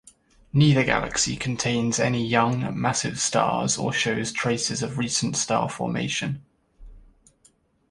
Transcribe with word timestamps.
Neither 0.51 0.83
galaxy 0.83 1.35
contains 1.35 1.99
any 1.99 2.25
young, 2.25 2.73
massive 2.75 3.19
stars 3.19 3.77
or 3.77 3.93
shows 3.93 4.31
traces 4.31 4.81
of 4.81 4.97
recent 4.97 5.35
star 5.37 5.69
formation. 5.69 6.43